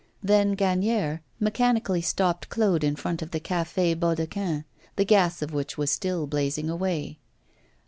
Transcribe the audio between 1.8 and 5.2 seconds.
stopped Claude in front of the Café Baudequin, the